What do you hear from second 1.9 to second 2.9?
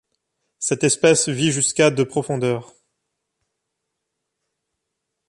de profondeur.